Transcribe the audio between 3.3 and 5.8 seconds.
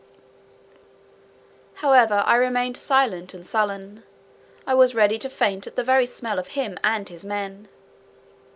and sullen; I was ready to faint at